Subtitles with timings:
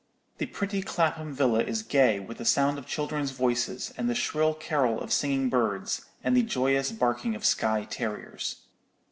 [0.39, 4.55] The pretty Clapham villa is gay with the sound of children's voices, and the shrill
[4.55, 8.63] carol of singing birds, and the joyous barking of Skye terriers.